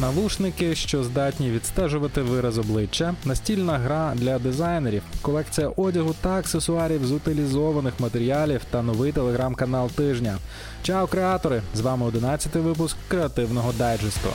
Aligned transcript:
Навушники, 0.00 0.74
що 0.74 1.04
здатні 1.04 1.50
відстежувати 1.50 2.22
вираз 2.22 2.58
обличчя, 2.58 3.14
настільна 3.24 3.78
гра 3.78 4.12
для 4.16 4.38
дизайнерів, 4.38 5.02
колекція 5.22 5.68
одягу 5.68 6.14
та 6.20 6.38
аксесуарів 6.38 7.06
з 7.06 7.12
утилізованих 7.12 8.00
матеріалів 8.00 8.60
та 8.70 8.82
новий 8.82 9.12
телеграм-канал 9.12 9.90
тижня. 9.90 10.38
Чао, 10.82 11.06
креатори! 11.06 11.62
З 11.74 11.80
вами 11.80 12.06
11-й 12.06 12.60
випуск 12.60 12.96
креативного 13.08 13.72
дайджесту. 13.72 14.28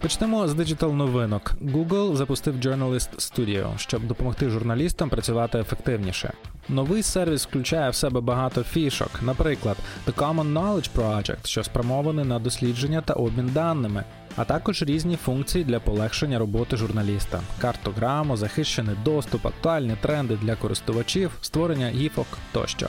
Почнемо 0.00 0.48
з 0.48 0.54
диджитал 0.54 0.92
новинок. 0.92 1.52
Google 1.62 2.16
запустив 2.16 2.54
Journalist 2.54 3.16
Studio, 3.16 3.78
щоб 3.78 4.06
допомогти 4.06 4.50
журналістам 4.50 5.10
працювати 5.10 5.58
ефективніше. 5.58 6.32
Новий 6.68 7.02
сервіс 7.02 7.46
включає 7.46 7.90
в 7.90 7.94
себе 7.94 8.20
багато 8.20 8.62
фішок, 8.62 9.10
наприклад, 9.22 9.76
The 10.06 10.14
Common 10.14 10.52
Knowledge 10.52 10.90
Project, 10.96 11.46
що 11.46 11.64
спрямований 11.64 12.24
на 12.24 12.38
дослідження 12.38 13.00
та 13.00 13.14
обмін 13.14 13.50
даними, 13.54 14.04
а 14.36 14.44
також 14.44 14.82
різні 14.82 15.16
функції 15.16 15.64
для 15.64 15.80
полегшення 15.80 16.38
роботи 16.38 16.76
журналіста, 16.76 17.40
картограму, 17.60 18.36
захищений 18.36 18.96
доступ, 19.04 19.46
актуальні 19.46 19.96
тренди 20.00 20.38
для 20.42 20.56
користувачів, 20.56 21.30
створення 21.40 21.88
гіфок 21.88 22.26
тощо. 22.52 22.88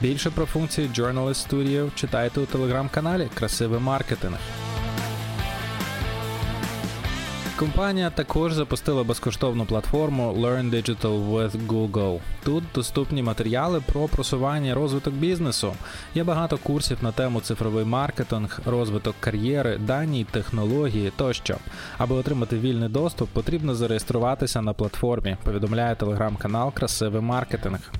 Більше 0.00 0.30
про 0.30 0.46
функції 0.46 0.90
Journalist 0.96 1.48
Studio 1.48 1.90
читайте 1.94 2.40
у 2.40 2.46
телеграм-каналі 2.46 3.28
Красивий 3.34 3.80
маркетинг. 3.80 4.38
Компанія 7.58 8.10
також 8.10 8.52
запустила 8.52 9.04
безкоштовну 9.04 9.64
платформу 9.64 10.32
Learn 10.32 10.70
Digital 10.70 11.30
with 11.30 11.66
Google. 11.66 12.20
Тут 12.44 12.64
доступні 12.74 13.22
матеріали 13.22 13.82
про 13.92 14.08
просування 14.08 14.70
і 14.70 14.72
розвиток 14.72 15.14
бізнесу. 15.14 15.72
Є 16.14 16.24
багато 16.24 16.58
курсів 16.58 16.98
на 17.02 17.12
тему 17.12 17.40
цифровий 17.40 17.84
маркетинг, 17.84 18.60
розвиток 18.66 19.14
кар'єри, 19.20 19.78
дані, 19.78 20.26
технології 20.30 21.12
тощо. 21.16 21.56
Аби 21.98 22.14
отримати 22.14 22.58
вільний 22.58 22.88
доступ, 22.88 23.28
потрібно 23.28 23.74
зареєструватися 23.74 24.62
на 24.62 24.72
платформі. 24.72 25.36
Повідомляє 25.44 25.94
телеграм-канал 25.94 26.72
Красивий 26.72 27.22
маркетинг. 27.22 27.92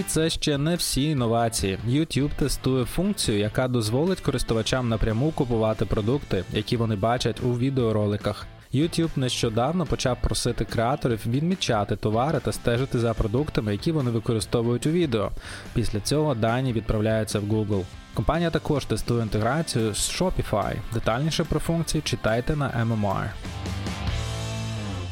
І 0.00 0.02
це 0.02 0.30
ще 0.30 0.58
не 0.58 0.76
всі 0.76 1.02
інновації. 1.02 1.78
YouTube 1.88 2.30
тестує 2.36 2.84
функцію, 2.84 3.38
яка 3.38 3.68
дозволить 3.68 4.20
користувачам 4.20 4.88
напряму 4.88 5.30
купувати 5.30 5.84
продукти, 5.84 6.44
які 6.52 6.76
вони 6.76 6.96
бачать 6.96 7.40
у 7.42 7.58
відеороликах. 7.58 8.46
YouTube 8.74 9.10
нещодавно 9.16 9.86
почав 9.86 10.16
просити 10.20 10.64
креаторів 10.64 11.26
відмічати 11.26 11.96
товари 11.96 12.40
та 12.40 12.52
стежити 12.52 12.98
за 12.98 13.14
продуктами, 13.14 13.72
які 13.72 13.92
вони 13.92 14.10
використовують 14.10 14.86
у 14.86 14.90
відео. 14.90 15.30
Після 15.74 16.00
цього 16.00 16.34
дані 16.34 16.72
відправляються 16.72 17.40
в 17.40 17.44
Google. 17.44 17.84
Компанія 18.14 18.50
також 18.50 18.84
тестує 18.84 19.22
інтеграцію 19.22 19.94
з 19.94 20.20
Shopify. 20.20 20.74
Детальніше 20.94 21.44
про 21.44 21.60
функції 21.60 22.02
читайте 22.02 22.56
на 22.56 22.68
MMR. 22.70 23.28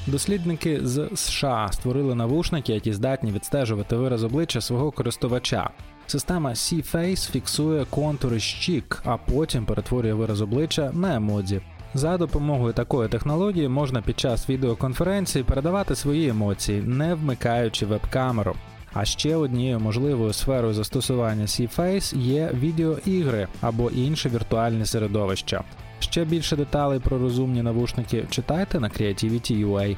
Дослідники 0.07 0.81
з 0.83 1.09
США 1.15 1.69
створили 1.73 2.15
навушники, 2.15 2.73
які 2.73 2.93
здатні 2.93 3.33
відстежувати 3.33 3.97
вираз 3.97 4.25
обличчя 4.25 4.61
свого 4.61 4.91
користувача. 4.91 5.71
Система 6.07 6.51
C-Face 6.51 7.31
фіксує 7.31 7.85
контури 7.91 8.41
щік, 8.41 9.03
а 9.05 9.17
потім 9.17 9.65
перетворює 9.65 10.13
вираз 10.13 10.41
обличчя 10.41 10.91
на 10.95 11.15
емодзі. 11.15 11.61
За 11.95 12.19
допомогою 12.19 12.73
такої 12.73 13.09
технології 13.09 13.69
можна 13.69 14.03
під 14.03 14.21
час 14.21 14.49
відеоконференції 14.49 15.45
передавати 15.45 15.95
свої 15.95 16.29
емоції, 16.29 16.83
не 16.83 17.15
вмикаючи 17.15 17.87
веб-камеру. 17.87 18.55
А 18.93 19.05
ще 19.05 19.37
однією 19.37 19.81
можливою 19.81 20.33
сферою 20.33 20.75
застосування 20.75 21.45
C-Face 21.45 22.19
є 22.19 22.51
відеоігри 22.55 23.49
або 23.61 23.91
інше 23.91 24.29
віртуальне 24.29 24.87
середовище. 24.87 25.61
Ще 25.99 26.25
більше 26.25 26.57
деталей 26.57 26.99
про 26.99 27.19
розумні 27.19 27.63
навушники 27.63 28.25
читайте 28.31 28.81
на 28.81 28.89
Creativity.ua. 28.89 29.97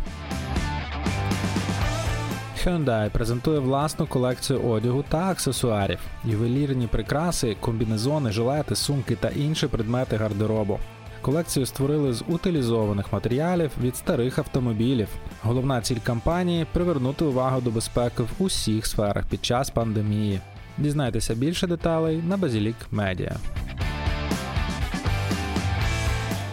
Hyundai 2.65 3.11
презентує 3.11 3.59
власну 3.59 4.07
колекцію 4.07 4.61
одягу 4.61 5.05
та 5.09 5.19
аксесуарів, 5.19 5.99
ювелірні 6.25 6.87
прикраси, 6.87 7.57
комбінезони, 7.61 8.33
жилети, 8.33 8.77
сумки 8.77 9.17
та 9.17 9.29
інші 9.29 9.67
предмети 9.67 10.17
гардеробу. 10.17 10.79
Колекцію 11.21 11.67
створили 11.67 12.13
з 12.13 12.25
утилізованих 12.29 13.13
матеріалів 13.13 13.71
від 13.83 13.97
старих 13.97 14.39
автомобілів. 14.39 15.09
Головна 15.43 15.81
ціль 15.81 15.99
кампанії 16.05 16.67
привернути 16.73 17.25
увагу 17.25 17.61
до 17.61 17.71
безпеки 17.71 18.23
в 18.23 18.43
усіх 18.43 18.87
сферах 18.87 19.27
під 19.27 19.45
час 19.45 19.71
пандемії. 19.71 20.41
Дізнайтеся 20.79 21.35
більше 21.35 21.67
деталей 21.67 22.23
на 22.29 22.37
Базілік 22.37 22.77
Медіа. 22.91 23.37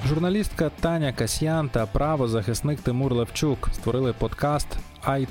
Журналістка 0.07 0.71
Таня 0.79 1.13
Касьян 1.13 1.69
та 1.69 1.85
правозахисник 1.85 2.79
Тимур 2.79 3.13
Левчук 3.13 3.69
створили 3.73 4.13
подкаст 4.13 4.67
Ай. 5.03 5.27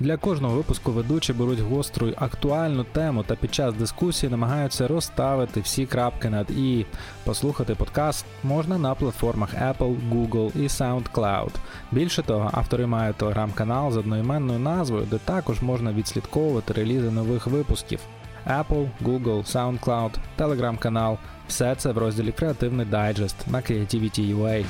Для 0.00 0.16
кожного 0.16 0.56
випуску 0.56 0.92
ведучі 0.92 1.32
беруть 1.32 1.60
гостру 1.60 2.06
й 2.06 2.14
актуальну 2.18 2.84
тему 2.84 3.24
та 3.26 3.34
під 3.34 3.54
час 3.54 3.74
дискусії 3.74 4.30
намагаються 4.30 4.88
розставити 4.88 5.60
всі 5.60 5.86
крапки 5.86 6.30
над 6.30 6.50
і. 6.50 6.86
Послухати 7.24 7.74
подкаст 7.74 8.26
можна 8.44 8.78
на 8.78 8.94
платформах 8.94 9.54
Apple, 9.54 9.96
Google 10.12 10.56
і 10.56 10.66
SoundCloud. 10.68 11.50
Більше 11.92 12.22
того, 12.22 12.50
автори 12.52 12.86
мають 12.86 13.16
телеграм-канал 13.16 13.92
з 13.92 13.96
одноіменною 13.96 14.58
назвою, 14.58 15.06
де 15.10 15.18
також 15.18 15.62
можна 15.62 15.92
відслідковувати 15.92 16.72
релізи 16.72 17.10
нових 17.10 17.46
випусків. 17.46 18.00
Apple, 18.46 18.88
Google, 19.04 19.42
SoundCloud, 19.42 20.10
телеграм-канал. 20.36 21.18
Все 21.48 21.74
це 21.74 21.92
в 21.92 21.98
розділі 21.98 22.32
Креативний 22.32 22.86
дайджест 22.86 23.36
на 23.48 23.58
Creativity.ua. 23.58 24.64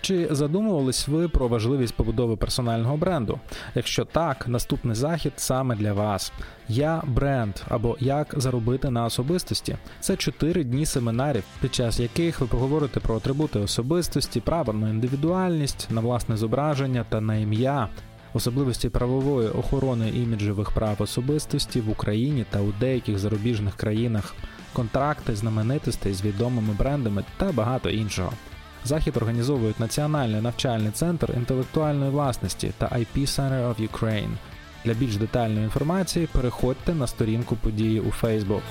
Чи 0.00 0.28
задумувались 0.30 1.08
ви 1.08 1.28
про 1.28 1.48
важливість 1.48 1.94
побудови 1.94 2.36
персонального 2.36 2.96
бренду? 2.96 3.40
Якщо 3.74 4.04
так, 4.04 4.48
наступний 4.48 4.94
захід 4.94 5.32
саме 5.36 5.76
для 5.76 5.92
вас. 5.92 6.32
Я 6.68 7.02
бренд 7.06 7.54
або 7.68 7.96
як 8.00 8.34
заробити 8.36 8.90
на 8.90 9.04
особистості. 9.04 9.76
Це 10.00 10.16
чотири 10.16 10.64
дні 10.64 10.86
семінарів, 10.86 11.44
під 11.60 11.74
час 11.74 12.00
яких 12.00 12.40
ви 12.40 12.46
поговорите 12.46 13.00
про 13.00 13.16
атрибути 13.16 13.58
особистості, 13.58 14.40
право 14.40 14.72
на 14.72 14.88
індивідуальність, 14.88 15.88
на 15.90 16.00
власне 16.00 16.36
зображення 16.36 17.04
та 17.08 17.20
на 17.20 17.36
ім'я 17.36 17.88
особливості 18.36 18.88
правової 18.88 19.48
охорони 19.48 20.08
іміджевих 20.08 20.70
прав 20.70 20.96
особистості 20.98 21.80
в 21.80 21.90
Україні 21.90 22.44
та 22.50 22.60
у 22.60 22.72
деяких 22.80 23.18
зарубіжних 23.18 23.74
країнах, 23.74 24.34
контракти 24.72 25.36
знаменитостей 25.36 26.14
з 26.14 26.24
відомими 26.24 26.74
брендами 26.78 27.24
та 27.36 27.52
багато 27.52 27.90
іншого. 27.90 28.32
Захід 28.84 29.16
організовують 29.16 29.80
Національний 29.80 30.40
навчальний 30.40 30.90
центр 30.90 31.32
інтелектуальної 31.36 32.10
власності 32.10 32.72
та 32.78 32.86
IP 32.86 33.20
Center 33.20 33.74
of 33.74 33.88
Ukraine. 33.88 34.30
Для 34.84 34.94
більш 34.94 35.16
детальної 35.16 35.64
інформації 35.64 36.28
переходьте 36.32 36.94
на 36.94 37.06
сторінку 37.06 37.56
події 37.56 38.00
у 38.00 38.12
Facebook. 38.22 38.62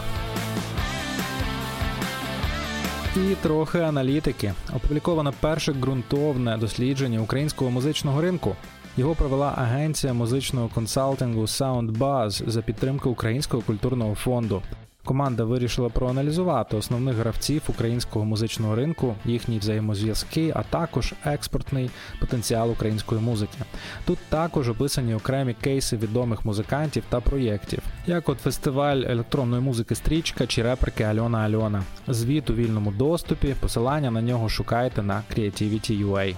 І 3.16 3.36
трохи 3.42 3.80
аналітики. 3.80 4.53
Опубліковано 4.76 5.34
перше 5.40 5.74
ґрунтовне 5.74 6.58
дослідження 6.58 7.20
українського 7.20 7.72
музичного 7.72 8.22
ринку. 8.22 8.56
Його 8.97 9.16
провела 9.16 9.53
агенція 9.57 10.13
музичного 10.13 10.67
консалтингу 10.67 11.41
SoundBuzz 11.41 12.50
за 12.50 12.61
підтримки 12.61 13.09
Українського 13.09 13.63
культурного 13.63 14.16
фонду. 14.16 14.61
Команда 15.06 15.44
вирішила 15.44 15.89
проаналізувати 15.89 16.78
основних 16.78 17.16
гравців 17.16 17.61
українського 17.67 18.25
музичного 18.25 18.75
ринку, 18.75 19.16
їхні 19.25 19.59
взаємозв'язки, 19.59 20.53
а 20.55 20.63
також 20.63 21.13
експортний 21.25 21.89
потенціал 22.19 22.72
української 22.72 23.22
музики. 23.22 23.58
Тут 24.05 24.17
також 24.29 24.70
описані 24.70 25.16
окремі 25.16 25.53
кейси 25.53 25.97
відомих 25.97 26.46
музикантів 26.46 27.03
та 27.09 27.22
проєктів, 27.22 27.79
як 28.08 28.29
от 28.29 28.40
фестиваль 28.40 29.02
електронної 29.08 29.61
музики 29.61 29.96
Стрічка 29.96 30.47
чи 30.47 30.64
реперки 30.64 31.03
Альона 31.03 31.37
Альона. 31.37 31.84
Звіт 32.08 32.49
у 32.49 32.53
вільному 32.53 32.91
доступі, 32.91 33.55
посилання 33.59 34.11
на 34.11 34.22
нього 34.22 34.49
шукайте 34.49 35.03
на 35.03 35.23
Creativity.ua. 35.35 36.35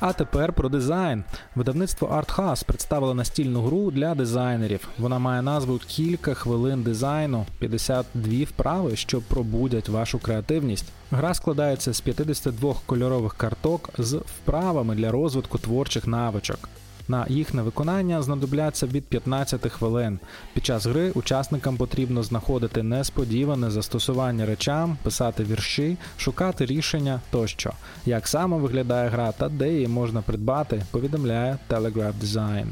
А 0.00 0.12
тепер 0.12 0.52
про 0.52 0.68
дизайн. 0.68 1.24
Видавництво 1.54 2.08
ArtHouse 2.08 2.64
представило 2.64 3.14
настільну 3.14 3.62
гру 3.62 3.90
для 3.90 4.14
дизайнерів. 4.14 4.88
Вона 4.98 5.18
має 5.18 5.42
назву 5.42 5.80
Кілька 5.86 6.34
хвилин 6.34 6.82
дизайну, 6.82 7.46
52 7.58 8.44
вправи, 8.44 8.96
що 8.96 9.20
пробудять 9.20 9.88
вашу 9.88 10.18
креативність. 10.18 10.84
Гра 11.10 11.34
складається 11.34 11.92
з 11.92 12.00
52 12.00 12.74
кольорових 12.86 13.34
карток 13.34 13.90
з 13.98 14.14
вправами 14.14 14.94
для 14.94 15.10
розвитку 15.10 15.58
творчих 15.58 16.06
навичок. 16.06 16.68
На 17.10 17.26
їхнє 17.28 17.62
виконання 17.62 18.22
знадобляться 18.22 18.86
від 18.86 19.04
15 19.04 19.72
хвилин. 19.72 20.18
Під 20.54 20.66
час 20.66 20.86
гри 20.86 21.10
учасникам 21.10 21.76
потрібно 21.76 22.22
знаходити 22.22 22.82
несподіване 22.82 23.70
застосування 23.70 24.46
речам, 24.46 24.98
писати 25.02 25.44
вірші, 25.44 25.96
шукати 26.18 26.66
рішення 26.66 27.20
тощо. 27.30 27.72
Як 28.06 28.28
саме 28.28 28.56
виглядає 28.56 29.08
гра 29.08 29.32
та 29.32 29.48
де 29.48 29.72
її 29.72 29.88
можна 29.88 30.22
придбати, 30.22 30.82
повідомляє 30.90 31.58
Telegraph 31.70 32.14
Design. 32.22 32.66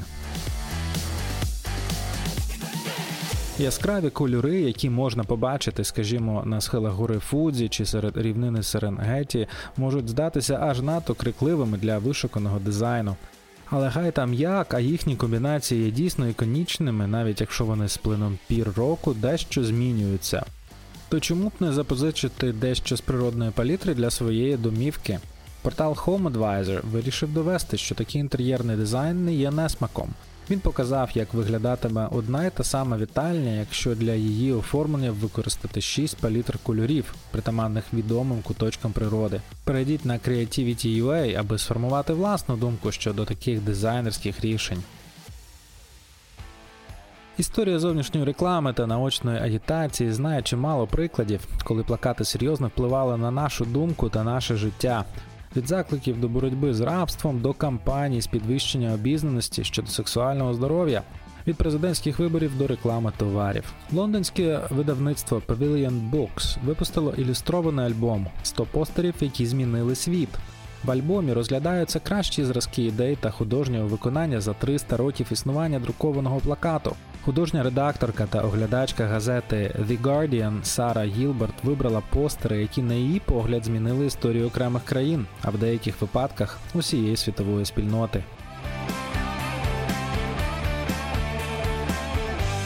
Яскраві 3.58 4.10
кольори, 4.10 4.60
які 4.60 4.90
можна 4.90 5.24
побачити, 5.24 5.84
скажімо, 5.84 6.42
на 6.46 6.60
схилах 6.60 6.92
гори 6.92 7.18
Фудзі 7.18 7.68
чи 7.68 7.86
серед 7.86 8.16
рівнини 8.16 8.62
Серенгеті, 8.62 9.48
можуть 9.76 10.08
здатися 10.08 10.58
аж 10.62 10.82
надто 10.82 11.14
крикливими 11.14 11.78
для 11.78 11.98
вишуканого 11.98 12.58
дизайну. 12.58 13.16
Але 13.70 13.90
хай 13.90 14.12
там 14.12 14.34
як, 14.34 14.74
а 14.74 14.80
їхні 14.80 15.16
комбінації 15.16 15.84
є 15.84 15.90
дійсно 15.90 16.28
іконічними, 16.28 17.06
навіть 17.06 17.40
якщо 17.40 17.64
вони 17.64 17.88
з 17.88 17.96
плином 17.96 18.38
пір 18.48 18.72
року 18.76 19.14
дещо 19.14 19.64
змінюються. 19.64 20.44
То 21.08 21.20
чому 21.20 21.48
б 21.48 21.52
не 21.60 21.72
запозичити 21.72 22.52
дещо 22.52 22.96
з 22.96 23.00
природної 23.00 23.50
палітри 23.50 23.94
для 23.94 24.10
своєї 24.10 24.56
домівки? 24.56 25.18
Портал 25.62 25.92
HomeAdvisor 25.92 26.80
вирішив 26.86 27.32
довести, 27.32 27.76
що 27.76 27.94
такий 27.94 28.20
інтер'єрний 28.20 28.76
дизайн 28.76 29.24
не 29.24 29.34
є 29.34 29.50
несмаком. 29.50 30.10
Він 30.50 30.60
показав, 30.60 31.10
як 31.14 31.34
виглядатиме 31.34 32.08
одна 32.10 32.46
і 32.46 32.50
та 32.50 32.64
сама 32.64 32.96
вітальня, 32.96 33.50
якщо 33.50 33.94
для 33.94 34.14
її 34.14 34.52
оформлення 34.52 35.10
використати 35.10 35.80
6 35.80 36.16
палітр 36.16 36.58
кольорів, 36.62 37.14
притаманних 37.30 37.84
відомим 37.92 38.42
куточкам 38.42 38.92
природи. 38.92 39.40
Перейдіть 39.64 40.04
на 40.04 40.14
Creativity.ua, 40.18 41.34
аби 41.34 41.58
сформувати 41.58 42.12
власну 42.12 42.56
думку 42.56 42.92
щодо 42.92 43.24
таких 43.24 43.60
дизайнерських 43.60 44.40
рішень. 44.40 44.82
Історія 47.38 47.78
зовнішньої 47.78 48.26
реклами 48.26 48.72
та 48.72 48.86
наочної 48.86 49.38
агітації 49.38 50.12
знає 50.12 50.42
чимало 50.42 50.86
прикладів, 50.86 51.40
коли 51.64 51.82
плакати 51.82 52.24
серйозно 52.24 52.68
впливали 52.68 53.16
на 53.16 53.30
нашу 53.30 53.64
думку 53.64 54.08
та 54.08 54.24
наше 54.24 54.56
життя 54.56 55.04
від 55.56 55.68
закликів 55.68 56.20
до 56.20 56.28
боротьби 56.28 56.74
з 56.74 56.80
рабством 56.80 57.40
до 57.40 57.52
кампаній 57.52 58.20
з 58.20 58.26
підвищення 58.26 58.94
обізнаності 58.94 59.64
щодо 59.64 59.88
сексуального 59.88 60.54
здоров'я. 60.54 61.02
Від 61.46 61.56
президентських 61.56 62.18
виборів 62.18 62.58
до 62.58 62.66
реклами 62.66 63.12
товарів. 63.16 63.72
Лондонське 63.92 64.60
видавництво 64.70 65.42
Pavilion 65.48 66.10
Books 66.10 66.56
випустило 66.64 67.14
ілюстрований 67.14 67.86
альбом 67.86 68.26
«100 68.44 68.66
постерів, 68.72 69.14
які 69.20 69.46
змінили 69.46 69.94
світ. 69.94 70.28
В 70.84 70.90
альбомі 70.90 71.32
розглядаються 71.32 72.00
кращі 72.00 72.44
зразки 72.44 72.82
ідей 72.82 73.16
та 73.20 73.30
художнього 73.30 73.86
виконання 73.86 74.40
за 74.40 74.52
300 74.52 74.96
років 74.96 75.26
існування 75.30 75.78
друкованого 75.78 76.40
плакату. 76.40 76.96
Художня 77.26 77.62
редакторка 77.62 78.26
та 78.26 78.40
оглядачка 78.40 79.06
газети 79.06 79.74
The 79.88 80.02
Guardian 80.02 80.64
Сара 80.64 81.04
Гілберт 81.04 81.64
вибрала 81.64 82.02
постери, 82.10 82.60
які 82.60 82.82
на 82.82 82.94
її 82.94 83.20
погляд 83.20 83.64
змінили 83.64 84.06
історію 84.06 84.46
окремих 84.46 84.84
країн, 84.84 85.26
а 85.42 85.50
в 85.50 85.58
деяких 85.58 86.00
випадках 86.00 86.58
усієї 86.74 87.16
світової 87.16 87.64
спільноти. 87.64 88.24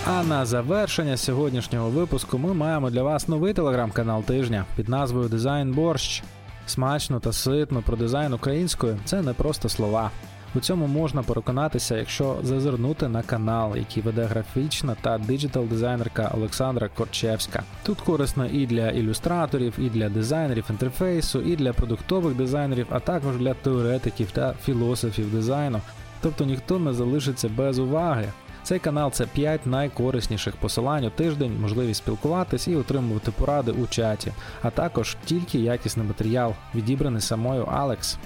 А 0.06 0.22
на 0.22 0.46
завершення 0.46 1.16
сьогоднішнього 1.16 1.90
випуску 1.90 2.38
ми 2.38 2.54
маємо 2.54 2.90
для 2.90 3.02
вас 3.02 3.28
новий 3.28 3.54
телеграм-канал 3.54 4.22
тижня 4.22 4.64
під 4.76 4.88
назвою 4.88 5.28
Дизайн 5.28 5.72
Борщ. 5.72 6.22
Смачно 6.66 7.20
та 7.20 7.32
ситно 7.32 7.82
про 7.82 7.96
дизайн 7.96 8.32
українською 8.32 8.98
це 9.04 9.22
не 9.22 9.32
просто 9.32 9.68
слова. 9.68 10.10
У 10.54 10.60
цьому 10.60 10.86
можна 10.86 11.22
переконатися, 11.22 11.96
якщо 11.96 12.36
зазирнути 12.42 13.08
на 13.08 13.22
канал, 13.22 13.76
який 13.76 14.02
веде 14.02 14.24
графічна 14.24 14.96
та 15.00 15.18
диджитал 15.18 15.64
дизайнерка 15.64 16.30
Олександра 16.34 16.88
Корчевська. 16.88 17.62
Тут 17.82 18.00
корисно 18.00 18.46
і 18.46 18.66
для 18.66 18.90
ілюстраторів, 18.90 19.74
і 19.78 19.90
для 19.90 20.08
дизайнерів 20.08 20.64
інтерфейсу, 20.70 21.40
і 21.40 21.56
для 21.56 21.72
продуктових 21.72 22.34
дизайнерів, 22.34 22.86
а 22.90 23.00
також 23.00 23.36
для 23.36 23.54
теоретиків 23.54 24.30
та 24.30 24.54
філософів 24.64 25.32
дизайну. 25.32 25.80
Тобто 26.22 26.44
ніхто 26.44 26.78
не 26.78 26.92
залишиться 26.92 27.48
без 27.48 27.78
уваги. 27.78 28.28
Цей 28.62 28.78
канал 28.78 29.10
це 29.10 29.26
5 29.26 29.66
найкорисніших 29.66 30.56
посилань 30.56 31.04
у 31.04 31.10
тиждень, 31.10 31.60
можливість 31.60 32.02
спілкуватись 32.02 32.68
і 32.68 32.76
отримувати 32.76 33.30
поради 33.30 33.72
у 33.72 33.86
чаті, 33.86 34.32
а 34.62 34.70
також 34.70 35.16
тільки 35.24 35.58
якісний 35.58 36.06
матеріал, 36.06 36.54
відібраний 36.74 37.20
самою 37.20 37.64
Алекс. 37.64 38.18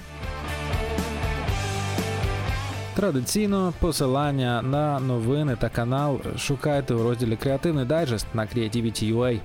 Традиційно 2.95 3.73
посилання 3.79 4.61
на 4.61 4.99
новини 4.99 5.57
та 5.59 5.69
канал 5.69 6.19
шукайте 6.37 6.93
у 6.93 7.03
розділі 7.03 7.35
Креативний 7.35 7.85
дайджест 7.85 8.27
на 8.33 8.43
Creativity.ua. 8.43 9.39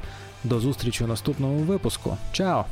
До 0.45 0.61
зустрічі 0.61 1.05
у 1.05 1.07
наступному 1.07 1.59
випуску. 1.59 2.17
Чао! 2.33 2.65